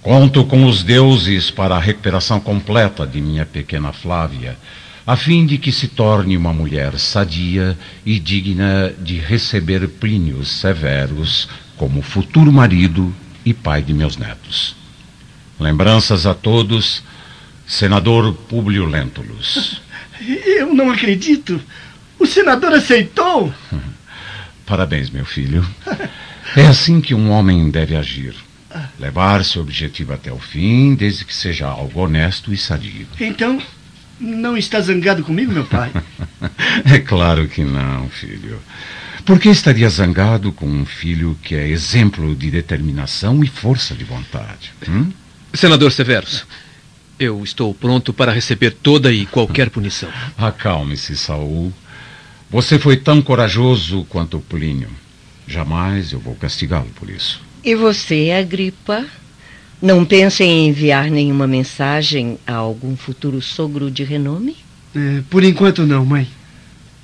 Conto 0.02 0.46
com 0.46 0.66
os 0.66 0.82
deuses 0.82 1.52
para 1.52 1.76
a 1.76 1.80
recuperação 1.80 2.40
completa 2.40 3.06
de 3.06 3.20
minha 3.20 3.46
pequena 3.46 3.92
Flávia, 3.92 4.58
a 5.06 5.18
fim 5.18 5.46
de 5.46 5.58
que 5.58 5.74
se 5.74 5.90
torne 5.90 6.38
uma 6.38 6.54
mulher 6.54 6.98
sadia 6.98 7.78
e 8.06 8.18
digna 8.18 8.94
de 8.98 9.18
receber 9.18 9.86
Plínios 9.86 10.48
Severos 10.48 11.50
como 11.76 12.02
futuro 12.02 12.50
marido 12.50 13.14
e 13.44 13.54
pai 13.54 13.82
de 13.82 13.94
meus 13.94 14.16
netos. 14.16 14.74
Lembranças 15.60 16.26
a 16.26 16.34
todos, 16.34 17.04
senador 17.68 18.34
Públio 18.34 18.86
Lentulus. 18.86 19.82
Eu 20.48 20.74
não 20.74 20.90
acredito. 20.92 21.62
O 22.20 22.26
senador 22.26 22.74
aceitou? 22.74 23.54
Parabéns, 24.66 25.10
meu 25.10 25.26
filho. 25.26 25.66
É 26.56 26.66
assim 26.66 27.00
que 27.00 27.14
um 27.14 27.30
homem 27.30 27.70
deve 27.70 27.96
agir. 27.96 28.36
Levar 29.00 29.44
seu 29.44 29.62
objetivo 29.62 30.14
até 30.14 30.32
o 30.32 30.38
fim, 30.38 30.94
desde 30.94 31.26
que 31.26 31.34
seja 31.34 31.68
algo 31.68 32.02
honesto 32.02 32.54
e 32.54 32.58
sadio. 32.58 33.08
Então, 33.20 33.62
não 34.20 34.58
está 34.58 34.80
zangado 34.82 35.24
comigo, 35.24 35.52
meu 35.52 35.66
pai? 35.66 35.92
é 36.86 37.00
claro 37.00 37.48
que 37.48 37.64
não, 37.64 38.10
filho. 38.10 38.60
Por 39.26 39.40
que 39.40 39.50
estaria 39.50 39.90
zangado 39.90 40.52
com 40.52 40.66
um 40.66 40.86
filho 40.86 41.38
que 41.44 41.56
é 41.56 41.68
exemplo 41.68 42.36
de 42.36 42.50
determinação 42.50 43.44
e 43.44 43.48
força 43.48 43.94
de 43.94 44.04
vontade? 44.04 44.72
Hum? 44.88 45.12
Senador 45.54 45.92
Severus, 45.92 46.46
eu 47.20 47.44
estou 47.44 47.74
pronto 47.74 48.14
para 48.14 48.32
receber 48.32 48.72
toda 48.72 49.12
e 49.12 49.26
qualquer 49.26 49.70
punição. 49.70 50.10
Acalme-se, 50.38 51.18
Saul. 51.18 51.74
Você 52.50 52.80
foi 52.80 52.96
tão 52.96 53.22
corajoso 53.22 54.06
quanto 54.10 54.40
Plínio. 54.40 54.90
Jamais 55.46 56.14
eu 56.14 56.20
vou 56.20 56.36
castigá-lo 56.36 56.90
por 56.96 57.10
isso. 57.10 57.42
E 57.64 57.76
você, 57.76 58.32
Agripa? 58.32 59.06
Não 59.82 60.06
pensa 60.06 60.44
em 60.44 60.70
enviar 60.70 61.10
nenhuma 61.10 61.46
mensagem 61.46 62.40
a 62.48 62.54
algum 62.54 62.96
futuro 62.96 63.42
sogro 63.42 63.92
de 63.92 64.04
renome? 64.04 64.56
É, 64.96 65.22
por 65.30 65.44
enquanto 65.44 65.86
não, 65.86 66.06
mãe. 66.06 66.28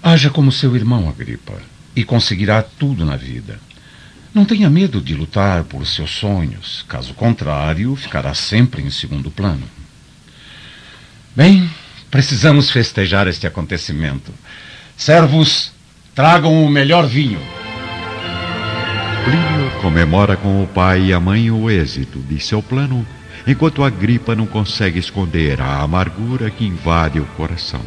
Haja 0.01 0.29
como 0.29 0.51
seu 0.51 0.75
irmão, 0.75 1.07
Agripa, 1.07 1.53
e 1.95 2.03
conseguirá 2.03 2.63
tudo 2.63 3.05
na 3.05 3.15
vida. 3.15 3.59
Não 4.33 4.45
tenha 4.45 4.69
medo 4.69 4.99
de 4.99 5.13
lutar 5.13 5.63
por 5.65 5.85
seus 5.85 6.09
sonhos. 6.11 6.83
Caso 6.87 7.13
contrário, 7.13 7.95
ficará 7.95 8.33
sempre 8.33 8.81
em 8.81 8.89
segundo 8.89 9.29
plano. 9.29 9.63
Bem, 11.35 11.69
precisamos 12.09 12.71
festejar 12.71 13.27
este 13.27 13.45
acontecimento. 13.45 14.33
Servos, 14.97 15.71
tragam 16.13 16.63
o 16.63 16.69
melhor 16.69 17.07
vinho. 17.07 17.39
Plínio 19.25 19.71
comemora 19.81 20.37
com 20.37 20.63
o 20.63 20.67
pai 20.67 21.05
e 21.05 21.13
a 21.13 21.19
mãe 21.19 21.49
o 21.49 21.69
êxito 21.69 22.19
de 22.19 22.39
seu 22.39 22.61
plano, 22.61 23.05
enquanto 23.47 23.83
Agripa 23.83 24.35
não 24.35 24.45
consegue 24.45 24.99
esconder 24.99 25.61
a 25.61 25.81
amargura 25.81 26.49
que 26.49 26.65
invade 26.65 27.19
o 27.19 27.25
coração. 27.37 27.81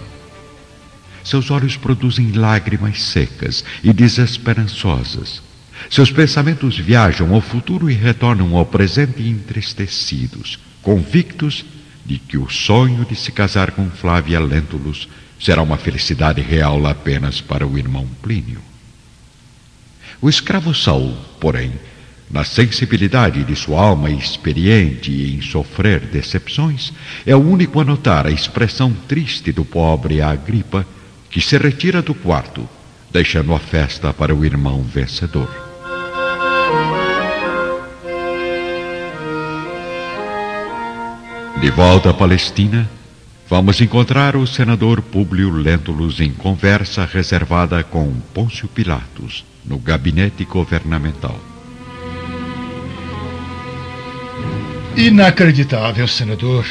Seus 1.23 1.51
olhos 1.51 1.77
produzem 1.77 2.33
lágrimas 2.33 3.03
secas 3.03 3.65
e 3.83 3.93
desesperançosas. 3.93 5.43
Seus 5.91 6.11
pensamentos 6.11 6.79
viajam 6.79 7.35
ao 7.35 7.41
futuro 7.41 7.91
e 7.91 7.95
retornam 7.95 8.57
ao 8.57 8.65
presente 8.65 9.23
entristecidos, 9.23 10.59
convictos 10.83 11.65
de 12.05 12.19
que 12.19 12.39
o 12.39 12.49
sonho 12.49 13.05
de 13.05 13.17
se 13.17 13.33
casar 13.33 13.73
com 13.73 13.91
Flávia 13.91 14.41
Lentulus 14.41 15.09
será 15.41 15.63
uma 15.63 15.77
felicidade 15.77 16.41
real 16.41 16.87
apenas 16.87 17.41
para 17.41 17.67
o 17.67 17.79
irmão 17.79 18.07
Plínio. 18.23 18.61
O 20.21 20.29
escravo 20.29 20.75
Saul, 20.75 21.15
porém, 21.39 21.73
na 22.31 22.43
sensibilidade 22.43 23.45
de 23.45 23.55
sua 23.55 23.81
alma 23.81 24.11
experiente 24.11 25.13
em 25.13 25.41
sofrer 25.41 26.01
decepções, 26.01 26.93
é 27.25 27.37
o 27.37 27.41
único 27.41 27.81
a 27.81 27.85
notar 27.85 28.27
a 28.27 28.31
expressão 28.31 28.93
triste 29.07 29.53
do 29.53 29.65
pobre 29.65 30.21
Agripa, 30.21 30.87
que 31.31 31.41
se 31.41 31.57
retira 31.57 32.03
do 32.03 32.15
quarto, 32.15 32.69
deixando 33.13 33.55
a 33.55 33.59
festa 33.59 34.13
para 34.13 34.35
o 34.35 34.45
irmão 34.45 34.83
vencedor. 34.83 35.49
De 41.61 41.71
volta 41.71 42.11
à 42.11 42.15
Palestina, 42.15 42.89
vamos 43.49 43.81
encontrar 43.81 44.37
o 44.37 44.47
senador 44.47 45.01
Públio 45.01 45.51
Lentulus 45.51 46.21
em 46.21 46.33
conversa 46.33 47.05
reservada 47.05 47.83
com 47.83 48.13
Pôncio 48.35 48.69
Pilatos, 48.69 49.45
no 49.65 49.79
gabinete 49.79 50.45
governamental. 50.45 51.39
Inacreditável, 54.97 56.09
senador. 56.09 56.65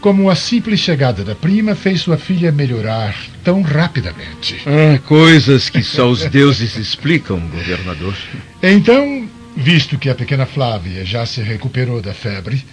Como 0.00 0.30
a 0.30 0.36
simples 0.36 0.78
chegada 0.78 1.24
da 1.24 1.34
prima 1.34 1.74
fez 1.74 2.02
sua 2.02 2.16
filha 2.16 2.52
melhorar 2.52 3.16
tão 3.42 3.62
rapidamente. 3.62 4.62
Ah, 4.64 4.98
coisas 5.00 5.68
que 5.68 5.82
só 5.82 6.08
os 6.08 6.24
deuses 6.26 6.76
explicam, 6.76 7.40
governador. 7.48 8.14
Então, 8.62 9.28
visto 9.56 9.98
que 9.98 10.08
a 10.08 10.14
pequena 10.14 10.46
Flávia 10.46 11.04
já 11.04 11.26
se 11.26 11.40
recuperou 11.42 12.00
da 12.00 12.14
febre, 12.14 12.64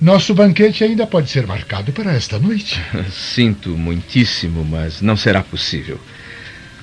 Nosso 0.00 0.34
banquete 0.34 0.84
ainda 0.84 1.06
pode 1.06 1.30
ser 1.30 1.46
marcado 1.46 1.92
para 1.92 2.12
esta 2.12 2.38
noite. 2.38 2.80
Sinto 3.10 3.70
muitíssimo, 3.70 4.64
mas 4.64 5.00
não 5.00 5.16
será 5.16 5.42
possível. 5.42 6.00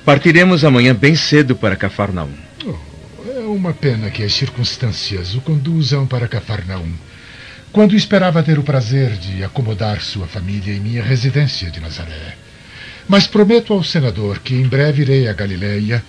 Partiremos 0.05 0.63
amanhã 0.65 0.95
bem 0.95 1.15
cedo 1.15 1.55
para 1.55 1.75
Cafarnaum. 1.75 2.33
Oh, 2.65 2.77
é 3.29 3.41
uma 3.41 3.73
pena 3.73 4.09
que 4.09 4.23
as 4.23 4.33
circunstâncias 4.33 5.35
o 5.35 5.41
conduzam 5.41 6.07
para 6.07 6.27
Cafarnaum. 6.27 6.91
Quando 7.71 7.95
esperava 7.95 8.43
ter 8.43 8.57
o 8.57 8.63
prazer 8.63 9.11
de 9.11 9.43
acomodar 9.43 10.01
sua 10.01 10.27
família 10.27 10.73
em 10.73 10.79
minha 10.79 11.03
residência 11.03 11.69
de 11.69 11.79
Nazaré. 11.79 12.35
Mas 13.07 13.27
prometo 13.27 13.73
ao 13.73 13.83
senador 13.83 14.39
que 14.39 14.55
em 14.55 14.67
breve 14.67 15.03
irei 15.03 15.27
a 15.27 15.33
Galileia 15.33 16.03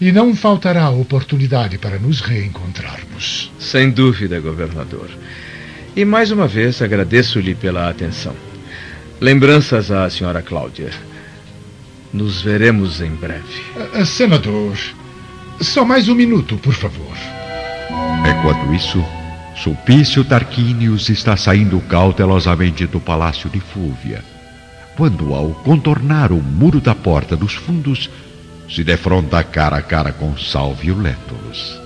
e 0.00 0.12
não 0.12 0.34
faltará 0.34 0.88
oportunidade 0.90 1.78
para 1.78 1.98
nos 1.98 2.20
reencontrarmos. 2.20 3.50
Sem 3.58 3.90
dúvida, 3.90 4.40
governador. 4.40 5.10
E 5.96 6.04
mais 6.04 6.30
uma 6.30 6.46
vez 6.46 6.82
agradeço-lhe 6.82 7.54
pela 7.54 7.88
atenção. 7.88 8.36
Lembranças 9.18 9.90
à 9.90 10.10
senhora 10.10 10.42
Cláudia. 10.42 10.90
Nos 12.12 12.42
veremos 12.42 13.00
em 13.00 13.08
breve. 13.08 13.62
Uh, 13.98 14.04
senador, 14.04 14.76
só 15.58 15.86
mais 15.86 16.06
um 16.06 16.14
minuto, 16.14 16.58
por 16.58 16.74
favor. 16.74 17.16
Enquanto 18.28 18.74
isso, 18.74 19.02
Sulpício 19.56 20.22
Tarquínios 20.22 21.08
está 21.08 21.34
saindo 21.34 21.80
cautelosamente 21.80 22.86
do 22.86 23.00
palácio 23.00 23.48
de 23.48 23.58
Fúvia, 23.58 24.22
quando, 24.98 25.32
ao 25.32 25.48
contornar 25.48 26.30
o 26.30 26.42
muro 26.42 26.78
da 26.78 26.94
porta 26.94 27.34
dos 27.34 27.54
fundos, 27.54 28.10
se 28.68 28.84
defronta 28.84 29.42
cara 29.42 29.78
a 29.78 29.82
cara 29.82 30.12
com 30.12 30.36
Salvio 30.36 30.98
Lentulus. 30.98 31.85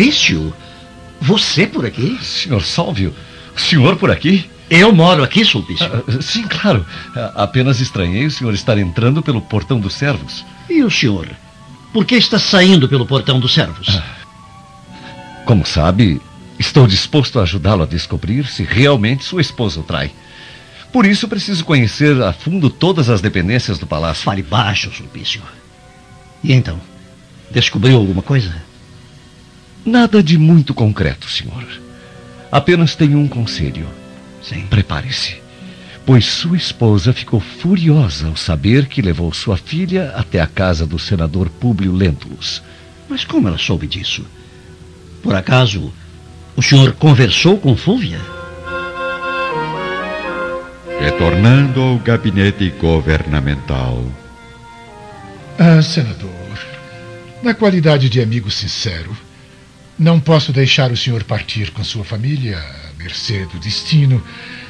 Sulpício? 0.00 0.54
Você 1.20 1.66
por 1.66 1.84
aqui? 1.84 2.18
Senhor 2.24 2.62
Salvio, 2.62 3.14
o 3.54 3.60
senhor 3.60 3.96
por 3.96 4.10
aqui? 4.10 4.48
Eu 4.70 4.94
moro 4.94 5.22
aqui, 5.22 5.44
Sulpício. 5.44 5.84
Ah, 5.84 6.22
sim, 6.22 6.44
claro. 6.44 6.86
Apenas 7.34 7.80
estranhei 7.80 8.24
o 8.24 8.30
senhor 8.30 8.54
estar 8.54 8.78
entrando 8.78 9.22
pelo 9.22 9.42
portão 9.42 9.78
dos 9.78 9.92
servos. 9.92 10.42
E 10.70 10.82
o 10.82 10.90
senhor? 10.90 11.28
Por 11.92 12.06
que 12.06 12.14
está 12.14 12.38
saindo 12.38 12.88
pelo 12.88 13.04
portão 13.04 13.38
dos 13.38 13.52
servos? 13.52 13.88
Ah, 13.90 14.02
como 15.44 15.66
sabe, 15.66 16.18
estou 16.58 16.86
disposto 16.86 17.38
a 17.38 17.42
ajudá-lo 17.42 17.82
a 17.82 17.86
descobrir 17.86 18.46
se 18.46 18.62
realmente 18.62 19.24
sua 19.24 19.42
esposa 19.42 19.80
o 19.80 19.82
trai. 19.82 20.10
Por 20.90 21.04
isso 21.04 21.28
preciso 21.28 21.62
conhecer 21.62 22.22
a 22.22 22.32
fundo 22.32 22.70
todas 22.70 23.10
as 23.10 23.20
dependências 23.20 23.78
do 23.78 23.86
palácio. 23.86 24.24
Fale 24.24 24.42
baixo, 24.42 24.90
Sulpício. 24.90 25.42
E 26.42 26.54
então? 26.54 26.80
Descobriu 27.50 27.98
alguma 27.98 28.22
coisa? 28.22 28.69
Nada 29.84 30.22
de 30.22 30.36
muito 30.36 30.74
concreto, 30.74 31.28
senhor. 31.28 31.66
Apenas 32.52 32.94
tenho 32.94 33.18
um 33.18 33.28
conselho. 33.28 33.86
Sim. 34.42 34.66
Prepare-se, 34.68 35.36
pois 36.04 36.24
sua 36.26 36.56
esposa 36.56 37.12
ficou 37.12 37.40
furiosa 37.40 38.28
ao 38.28 38.36
saber 38.36 38.86
que 38.86 39.02
levou 39.02 39.32
sua 39.32 39.56
filha 39.56 40.12
até 40.16 40.40
a 40.40 40.46
casa 40.46 40.86
do 40.86 40.98
senador 40.98 41.48
Públio 41.48 41.92
Lentulus. 41.92 42.62
Mas 43.08 43.24
como 43.24 43.48
ela 43.48 43.58
soube 43.58 43.86
disso? 43.86 44.24
Por 45.22 45.34
acaso, 45.34 45.92
o 46.56 46.62
senhor 46.62 46.92
conversou 46.92 47.58
com 47.58 47.76
Fúvia? 47.76 48.20
Retornando 51.00 51.80
ao 51.80 51.98
gabinete 51.98 52.70
governamental. 52.78 54.04
Ah, 55.58 55.82
senador, 55.82 56.30
na 57.42 57.54
qualidade 57.54 58.08
de 58.08 58.20
amigo 58.20 58.50
sincero, 58.50 59.16
não 60.00 60.18
posso 60.18 60.50
deixar 60.50 60.90
o 60.90 60.96
senhor 60.96 61.22
partir 61.24 61.70
com 61.72 61.84
sua 61.84 62.02
família, 62.02 62.56
à 62.56 63.02
mercê 63.02 63.44
do 63.52 63.58
destino, 63.58 64.22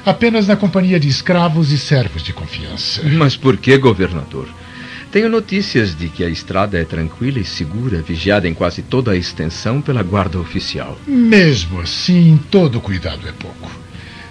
apenas 0.04 0.48
na 0.48 0.56
companhia 0.56 0.98
de 0.98 1.06
escravos 1.06 1.70
e 1.70 1.78
servos 1.78 2.24
de 2.24 2.32
confiança. 2.32 3.00
Mas 3.04 3.36
por 3.36 3.56
que, 3.56 3.78
governador? 3.78 4.48
Tenho 5.12 5.28
notícias 5.28 5.96
de 5.96 6.08
que 6.08 6.24
a 6.24 6.28
estrada 6.28 6.80
é 6.80 6.84
tranquila 6.84 7.38
e 7.38 7.44
segura, 7.44 8.02
vigiada 8.02 8.48
em 8.48 8.54
quase 8.54 8.82
toda 8.82 9.12
a 9.12 9.16
extensão 9.16 9.80
pela 9.80 10.02
guarda 10.02 10.38
oficial. 10.38 10.98
Mesmo 11.06 11.80
assim, 11.80 12.38
todo 12.50 12.80
cuidado 12.80 13.28
é 13.28 13.32
pouco. 13.32 13.70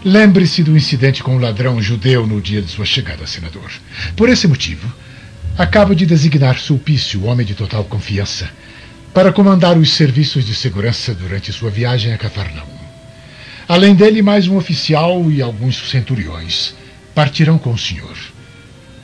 Lembre-se 0.04 0.64
do 0.64 0.76
incidente 0.76 1.24
com 1.24 1.38
o 1.38 1.40
ladrão 1.40 1.82
judeu 1.82 2.28
no 2.28 2.42
dia 2.42 2.62
de 2.62 2.72
sua 2.72 2.86
chegada, 2.86 3.26
senador. 3.26 3.72
Por 4.18 4.28
esse 4.28 4.48
motivo, 4.50 4.86
acabo 5.58 5.96
de 5.96 6.06
designar 6.06 6.60
Sulpício, 6.60 7.26
homem 7.26 7.46
de 7.46 7.56
total 7.56 7.86
confiança, 7.86 8.50
para 9.14 9.32
comandar 9.32 9.78
os 9.78 9.92
serviços 9.92 10.46
de 10.46 10.54
segurança 10.54 11.14
durante 11.14 11.52
sua 11.52 11.70
viagem 11.70 12.14
a 12.14 12.18
Cafarnaum. 12.18 12.80
Além 13.68 13.94
dele, 13.94 14.22
mais 14.22 14.48
um 14.48 14.58
oficial 14.58 15.30
e 15.30 15.42
alguns 15.42 15.90
centuriões 15.90 16.74
partirão 17.14 17.58
com 17.58 17.72
o 17.72 17.78
senhor, 17.78 18.18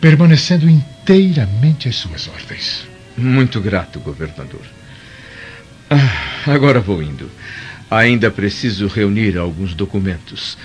permanecendo 0.01 0.69
inteiramente 0.69 1.87
às 1.87 1.95
suas 1.95 2.27
ordens. 2.27 2.87
Muito 3.17 3.61
grato, 3.61 3.99
governador. 3.99 4.61
Ah, 5.89 6.51
agora 6.51 6.79
vou 6.79 7.01
indo. 7.01 7.29
Ainda 7.89 8.31
preciso 8.31 8.87
reunir 8.87 9.37
alguns 9.37 9.73
documentos. 9.73 10.57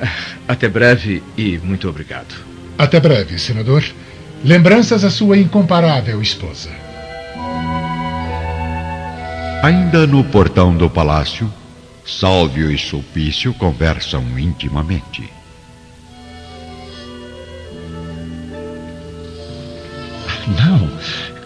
Ah, 0.00 0.08
até 0.48 0.68
breve 0.68 1.22
e 1.36 1.58
muito 1.58 1.88
obrigado. 1.88 2.34
Até 2.78 2.98
breve, 2.98 3.38
senador. 3.38 3.84
Lembranças 4.44 5.04
à 5.04 5.10
sua 5.10 5.36
incomparável 5.36 6.20
esposa. 6.20 6.70
Ainda 9.62 10.08
no 10.08 10.24
portão 10.24 10.76
do 10.76 10.90
palácio, 10.90 11.48
Sálvio 12.04 12.68
e 12.68 12.76
Sulpício 12.76 13.54
conversam 13.54 14.36
intimamente. 14.36 15.22
Não, 20.48 20.90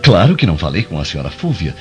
claro 0.03 0.35
que 0.35 0.47
não 0.47 0.57
falei 0.57 0.83
com 0.83 0.99
a 0.99 1.05
senhora 1.05 1.29
Fúvia, 1.29 1.77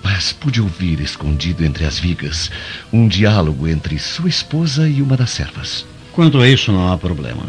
mas 0.00 0.32
pude 0.32 0.60
ouvir, 0.60 1.00
escondido 1.00 1.64
entre 1.64 1.84
as 1.84 1.98
vigas, 1.98 2.52
um 2.92 3.08
diálogo 3.08 3.66
entre 3.66 3.98
sua 3.98 4.28
esposa 4.28 4.88
e 4.88 5.02
uma 5.02 5.16
das 5.16 5.30
servas. 5.30 5.84
Quanto 6.12 6.40
a 6.40 6.48
isso, 6.48 6.70
não 6.70 6.92
há 6.92 6.96
problema. 6.96 7.48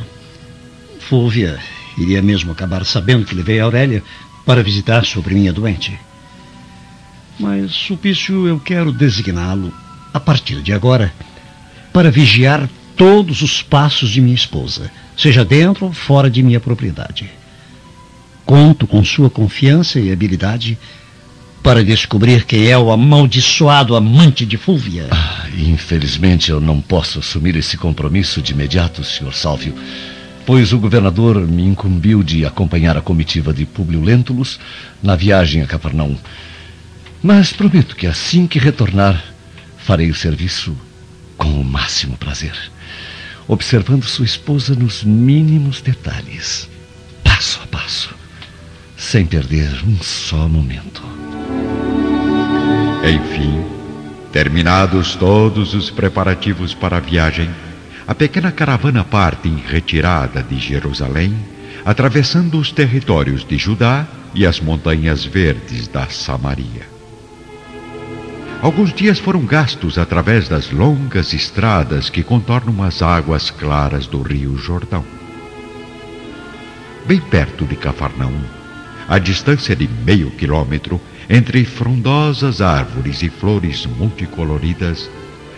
Fúvia 1.00 1.60
iria 1.96 2.24
mesmo 2.24 2.52
acabar 2.52 2.86
sabendo 2.86 3.24
que 3.24 3.36
levei 3.36 3.60
a 3.60 3.66
Aurélia 3.66 4.02
para 4.48 4.64
visitar 4.64 5.06
sua 5.06 5.22
priminha 5.22 5.54
doente. 5.54 6.00
Mas, 7.42 7.72
Sulpício, 7.72 8.48
eu 8.48 8.60
quero 8.60 8.92
designá-lo, 8.92 9.74
a 10.14 10.20
partir 10.20 10.62
de 10.62 10.72
agora, 10.72 11.12
para 11.92 12.12
vigiar 12.12 12.70
todos 12.96 13.42
os 13.42 13.64
passos 13.64 14.12
de 14.12 14.22
minha 14.22 14.36
esposa, 14.36 14.92
seja 15.18 15.44
dentro 15.44 15.88
ou 15.88 15.92
fora 15.92 16.30
de 16.30 16.44
minha 16.44 16.60
propriedade. 16.60 17.32
Conto 18.46 18.86
com 18.86 19.04
sua 19.04 19.28
confiança 19.28 20.00
e 20.00 20.12
habilidade 20.12 20.78
para 21.64 21.84
descobrir 21.84 22.46
quem 22.46 22.68
é 22.68 22.78
o 22.78 22.92
amaldiçoado 22.92 23.96
amante 23.96 24.46
de 24.46 24.58
Fúvia. 24.58 25.08
Ah, 25.10 25.48
infelizmente, 25.58 26.52
eu 26.52 26.62
não 26.62 26.80
posso 26.80 27.20
assumir 27.20 27.56
esse 27.56 27.76
compromisso 27.76 28.40
de 28.40 28.52
imediato, 28.52 29.04
Sr. 29.04 29.34
Sálvio, 29.34 29.74
pois 30.46 30.74
o 30.74 30.78
governador 30.78 31.48
me 31.48 31.64
incumbiu 31.64 32.22
de 32.22 32.46
acompanhar 32.46 32.96
a 32.98 33.02
comitiva 33.02 33.52
de 33.52 33.66
Públio 33.66 34.02
Lentulus 34.02 34.60
na 35.02 35.16
viagem 35.16 35.64
a 35.64 35.66
Cafarnaum. 35.66 36.16
Mas 37.24 37.54
prometo 37.54 37.96
que 37.96 38.08
assim 38.08 38.48
que 38.48 38.58
retornar, 38.58 39.24
farei 39.78 40.10
o 40.10 40.16
serviço 40.16 40.76
com 41.38 41.50
o 41.50 41.64
máximo 41.64 42.18
prazer, 42.18 42.56
observando 43.48 44.06
sua 44.06 44.26
esposa 44.26 44.74
nos 44.74 45.04
mínimos 45.04 45.82
detalhes, 45.82 46.68
passo 47.24 47.60
a 47.64 47.68
passo, 47.68 48.16
sem 48.98 49.24
perder 49.26 49.70
um 49.86 50.02
só 50.02 50.48
momento. 50.48 51.04
Enfim, 53.04 53.66
terminados 54.32 55.16
todos 55.16 55.76
os 55.76 55.92
preparativos 55.92 56.74
para 56.74 56.98
a 56.98 57.00
viagem, 57.00 57.52
a 58.08 58.16
pequena 58.16 58.52
caravana 58.52 59.04
parte 59.04 59.48
em 59.48 59.58
retirada 59.58 60.42
de 60.42 60.58
Jerusalém, 60.58 61.36
atravessando 61.86 62.58
os 62.58 62.72
territórios 62.72 63.44
de 63.44 63.60
Judá 63.60 64.08
e 64.34 64.44
as 64.44 64.60
montanhas 64.60 65.24
verdes 65.24 65.88
da 65.88 66.08
Samaria. 66.08 66.91
Alguns 68.62 68.94
dias 68.94 69.18
foram 69.18 69.44
gastos 69.44 69.98
através 69.98 70.48
das 70.48 70.70
longas 70.70 71.34
estradas 71.34 72.12
que 72.12 72.22
contornam 72.22 72.84
as 72.84 73.02
águas 73.02 73.50
claras 73.50 74.06
do 74.06 74.22
rio 74.22 74.56
Jordão. 74.56 75.04
Bem 77.08 77.20
perto 77.20 77.66
de 77.66 77.76
Cafarnaum, 77.76 78.40
a 79.10 79.18
distância 79.18 79.76
de 79.76 79.88
meio 79.88 80.30
quilômetro, 80.30 81.02
entre 81.28 81.66
frondosas 81.66 82.62
árvores 82.62 83.24
e 83.24 83.30
flores 83.32 83.88
multicoloridas, 83.88 85.10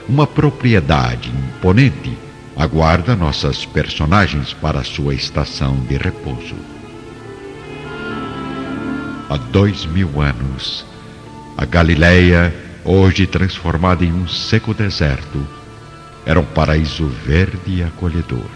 uma 0.07 0.25
propriedade 0.25 1.29
imponente 1.29 2.17
aguarda 2.55 3.17
nossas 3.17 3.65
personagens 3.65 4.53
para 4.53 4.81
sua 4.81 5.13
estação 5.13 5.75
de 5.89 5.97
repouso. 5.97 6.55
Há 9.29 9.35
dois 9.51 9.85
mil 9.85 10.21
anos, 10.21 10.85
A 11.57 11.65
Galileia, 11.65 12.62
hoje 12.85 13.25
transformada 13.25 14.03
em 14.03 14.11
um 14.11 14.27
seco 14.27 14.73
deserto, 14.73 15.45
era 16.25 16.39
um 16.39 16.45
paraíso 16.45 17.07
verde 17.07 17.59
e 17.67 17.83
acolhedor. 17.83 18.49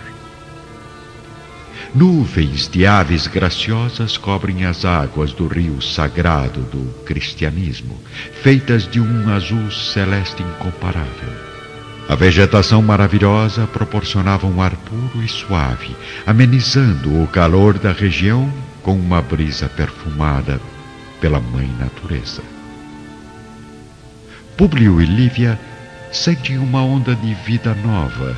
Nuvens 1.96 2.68
de 2.68 2.86
aves 2.86 3.28
graciosas 3.28 4.18
cobrem 4.18 4.66
as 4.66 4.84
águas 4.84 5.32
do 5.32 5.48
rio 5.48 5.82
sagrado 5.82 6.62
do 6.62 7.04
cristianismo, 7.04 7.98
feitas 8.42 8.88
de 8.88 9.00
um 9.00 9.30
azul 9.34 9.72
celeste 9.72 10.44
incomparável. 10.44 11.48
A 12.10 12.16
vegetação 12.16 12.82
maravilhosa 12.82 13.68
proporcionava 13.68 14.48
um 14.48 14.62
ar 14.62 14.76
puro 14.76 15.24
e 15.24 15.28
suave, 15.28 15.96
amenizando 16.26 17.22
o 17.22 17.28
calor 17.28 17.78
da 17.78 17.92
região 17.92 18.52
com 18.82 18.94
uma 18.94 19.22
brisa 19.22 19.68
perfumada 19.68 20.62
pela 21.20 21.40
Mãe 21.40 21.70
Natureza. 21.80 22.57
Públio 24.58 25.00
e 25.00 25.06
Lívia 25.06 25.60
sentem 26.12 26.58
uma 26.58 26.82
onda 26.82 27.16
de 27.16 27.32
vida 27.36 27.76
nova, 27.76 28.36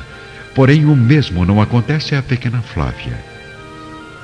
porém 0.54 0.84
o 0.84 0.94
mesmo 0.94 1.46
não 1.46 1.62
acontece 1.62 2.14
à 2.14 2.22
pequena 2.22 2.60
Flávia. 2.60 3.18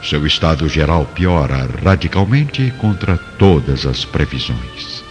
Seu 0.03 0.27
estado 0.27 0.69
geral 0.69 1.07
piora 1.07 1.67
radicalmente 1.83 2.71
contra 2.79 3.17
todas 3.17 3.87
as 3.87 4.05
previsões. 4.05 5.03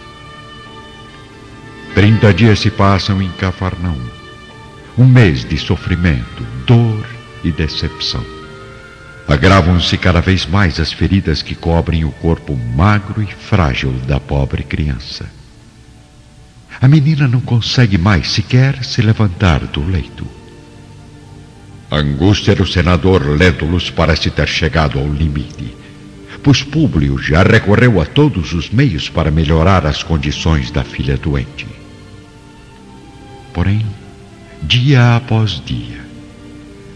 Trinta 1.92 2.32
dias 2.32 2.60
se 2.60 2.70
passam 2.70 3.20
em 3.20 3.32
Cafarnaum. 3.32 4.00
Um 4.96 5.06
mês 5.06 5.44
de 5.44 5.58
sofrimento, 5.58 6.46
dor 6.66 7.04
e 7.42 7.50
decepção. 7.50 8.24
Agravam-se 9.26 9.98
cada 9.98 10.20
vez 10.20 10.46
mais 10.46 10.78
as 10.78 10.92
feridas 10.92 11.42
que 11.42 11.56
cobrem 11.56 12.04
o 12.04 12.12
corpo 12.12 12.54
magro 12.54 13.20
e 13.20 13.26
frágil 13.26 13.90
da 14.06 14.20
pobre 14.20 14.62
criança. 14.62 15.35
A 16.80 16.88
menina 16.88 17.26
não 17.26 17.40
consegue 17.40 17.96
mais 17.96 18.32
sequer 18.32 18.84
se 18.84 19.00
levantar 19.00 19.60
do 19.66 19.84
leito. 19.84 20.26
A 21.90 21.96
angústia 21.96 22.54
do 22.54 22.66
senador 22.66 23.24
Lentulus 23.26 23.90
parece 23.90 24.30
ter 24.30 24.48
chegado 24.48 24.98
ao 24.98 25.08
limite, 25.08 25.74
pois 26.42 26.62
Públio 26.62 27.16
já 27.18 27.42
recorreu 27.42 28.00
a 28.00 28.04
todos 28.04 28.52
os 28.52 28.70
meios 28.70 29.08
para 29.08 29.30
melhorar 29.30 29.86
as 29.86 30.02
condições 30.02 30.70
da 30.70 30.84
filha 30.84 31.16
doente. 31.16 31.66
Porém, 33.54 33.86
dia 34.62 35.16
após 35.16 35.62
dia, 35.64 36.04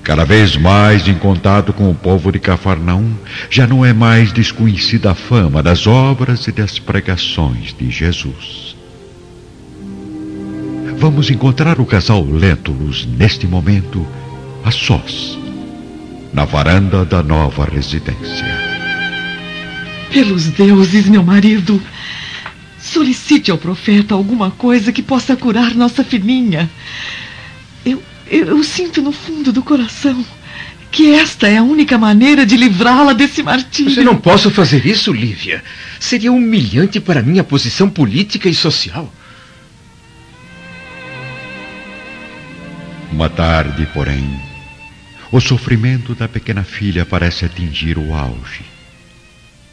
cada 0.03 0.25
vez 0.25 0.57
mais 0.57 1.09
em 1.09 1.15
contato 1.15 1.73
com 1.73 1.89
o 1.89 1.95
povo 1.95 2.31
de 2.31 2.39
Cafarnaum, 2.39 3.15
já 3.49 3.67
não 3.67 3.87
é 3.87 3.93
mais 3.93 4.33
desconhecida 4.33 5.13
a 5.13 5.15
fama 5.15 5.63
das 5.63 5.87
obras 5.87 6.47
e 6.49 6.53
das 6.53 6.79
pregações 6.79 7.75
de 7.79 7.91
Jesus. 7.91 8.70
Vamos 11.01 11.31
encontrar 11.31 11.81
o 11.81 11.87
casal 11.87 12.23
Lentulus 12.23 13.07
neste 13.07 13.47
momento, 13.47 14.07
a 14.63 14.71
sós, 14.71 15.39
na 16.31 16.45
varanda 16.45 17.07
da 17.07 17.23
nova 17.23 17.65
residência. 17.65 18.45
Pelos 20.13 20.49
deuses, 20.49 21.07
meu 21.07 21.23
marido, 21.23 21.83
solicite 22.79 23.51
ao 23.51 23.57
profeta 23.57 24.15
alguma 24.15 24.51
coisa 24.51 24.93
que 24.93 25.03
possa 25.03 25.35
curar 25.35 25.75
nossa 25.75 26.05
filhinha. 26.05 26.69
Eu, 27.83 28.03
eu, 28.31 28.49
eu 28.49 28.63
sinto 28.63 29.01
no 29.01 29.11
fundo 29.11 29.51
do 29.55 29.63
coração 29.63 30.23
que 30.93 31.15
esta 31.15 31.49
é 31.49 31.57
a 31.57 31.63
única 31.63 31.97
maneira 31.97 32.45
de 32.45 32.59
livrá-la 32.59 33.15
desse 33.15 33.43
martírio. 33.43 33.95
Você 33.95 34.05
não 34.05 34.19
posso 34.19 34.51
fazer 34.51 34.85
isso, 34.85 35.15
Lívia. 35.15 35.65
Seria 35.99 36.31
humilhante 36.31 37.01
para 37.01 37.23
minha 37.23 37.43
posição 37.43 37.89
política 37.89 38.51
e 38.51 38.55
social. 38.55 39.11
Uma 43.21 43.29
tarde, 43.29 43.87
porém, 43.93 44.41
o 45.31 45.43
sofrimento 45.43 46.15
da 46.15 46.27
pequena 46.27 46.65
filha 46.65 47.05
parece 47.05 47.45
atingir 47.45 47.99
o 47.99 48.15
auge. 48.15 48.65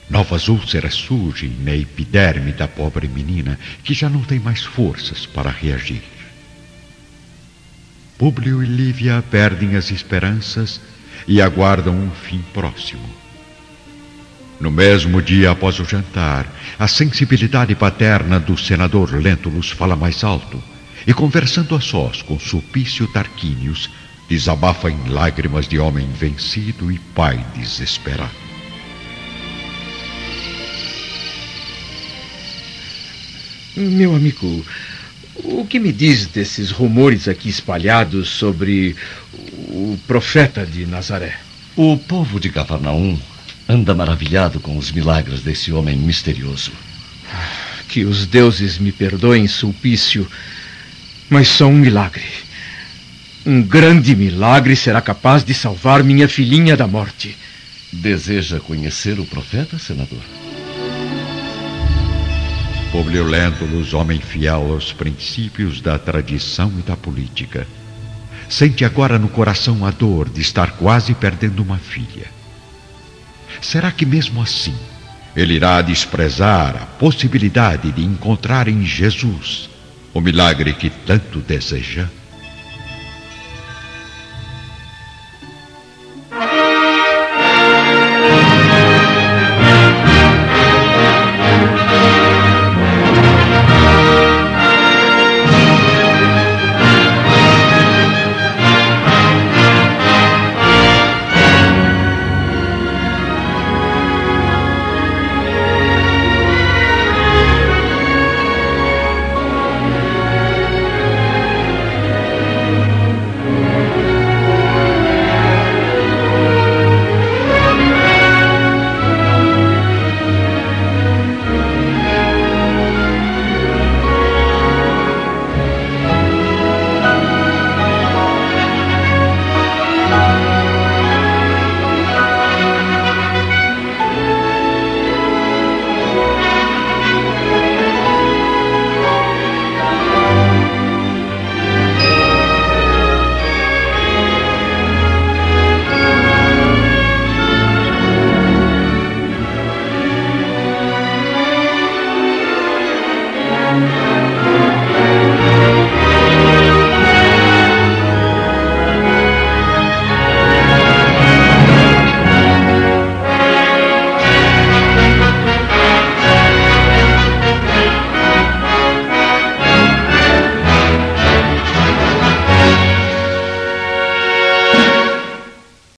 Novas 0.09 0.49
úlceras 0.49 0.93
surgem 0.93 1.55
na 1.63 1.73
epiderme 1.73 2.51
da 2.51 2.67
pobre 2.67 3.07
menina, 3.07 3.57
que 3.85 3.93
já 3.93 4.09
não 4.09 4.21
tem 4.21 4.37
mais 4.37 4.65
forças 4.65 5.25
para 5.25 5.49
reagir. 5.49 6.01
Públio 8.17 8.61
e 8.61 8.65
Lívia 8.65 9.23
perdem 9.31 9.77
as 9.77 9.91
esperanças 9.91 10.81
e 11.25 11.41
aguardam 11.41 11.95
um 11.95 12.11
fim 12.11 12.43
próximo. 12.53 13.09
No 14.59 14.69
mesmo 14.69 15.21
dia 15.21 15.51
após 15.51 15.79
o 15.79 15.85
jantar, 15.85 16.53
a 16.77 16.85
sensibilidade 16.85 17.73
paterna 17.75 18.41
do 18.41 18.57
senador 18.57 19.13
Lentulus 19.13 19.69
fala 19.69 19.95
mais 19.95 20.21
alto 20.21 20.61
e 21.07 21.13
conversando 21.13 21.73
a 21.73 21.79
sós 21.79 22.21
com 22.21 22.37
Sulpício 22.37 23.07
Tarquínios, 23.07 23.89
desabafa 24.27 24.91
em 24.91 25.07
lágrimas 25.07 25.65
de 25.65 25.79
homem 25.79 26.05
vencido 26.11 26.91
e 26.91 26.99
pai 26.99 27.43
desesperado. 27.55 28.35
Meu 33.73 34.13
amigo, 34.13 34.65
o 35.35 35.65
que 35.65 35.79
me 35.79 35.93
diz 35.93 36.25
desses 36.25 36.71
rumores 36.71 37.29
aqui 37.29 37.47
espalhados 37.47 38.27
sobre 38.27 38.93
o 39.69 39.97
profeta 40.05 40.65
de 40.65 40.85
Nazaré? 40.85 41.39
O 41.77 41.95
povo 41.95 42.37
de 42.37 42.49
Cafarnaum 42.49 43.17
anda 43.69 43.95
maravilhado 43.95 44.59
com 44.59 44.77
os 44.77 44.91
milagres 44.91 45.41
desse 45.41 45.71
homem 45.71 45.95
misterioso. 45.95 46.71
Que 47.87 48.03
os 48.03 48.25
deuses 48.25 48.77
me 48.77 48.91
perdoem, 48.91 49.47
Sulpício, 49.47 50.27
mas 51.29 51.47
só 51.47 51.67
um 51.67 51.77
milagre. 51.77 52.23
Um 53.45 53.61
grande 53.61 54.15
milagre 54.15 54.75
será 54.75 55.01
capaz 55.01 55.43
de 55.43 55.53
salvar 55.53 56.03
minha 56.03 56.27
filhinha 56.27 56.75
da 56.75 56.87
morte. 56.87 57.37
Deseja 57.91 58.59
conhecer 58.59 59.19
o 59.19 59.25
profeta, 59.25 59.79
senador? 59.79 60.21
Publio 62.91 63.23
Lentulus, 63.25 63.93
homem 63.93 64.19
fiel 64.19 64.71
aos 64.71 64.91
princípios 64.91 65.81
da 65.81 65.97
tradição 65.97 66.71
e 66.77 66.81
da 66.81 66.95
política, 66.95 67.67
sente 68.49 68.83
agora 68.83 69.19
no 69.19 69.27
coração 69.27 69.85
a 69.85 69.91
dor 69.91 70.29
de 70.29 70.41
estar 70.41 70.71
quase 70.71 71.13
perdendo 71.13 71.61
uma 71.61 71.77
filha. 71.77 72.27
Será 73.61 73.91
que 73.91 74.05
mesmo 74.05 74.41
assim 74.41 74.75
ele 75.35 75.53
irá 75.53 75.81
desprezar 75.81 76.75
a 76.75 76.85
possibilidade 76.85 77.91
de 77.91 78.03
encontrar 78.03 78.67
em 78.67 78.85
Jesus 78.85 79.69
o 80.17 80.21
milagre 80.21 80.73
que 80.73 80.89
tanto 80.89 81.41
deseja? 81.41 82.09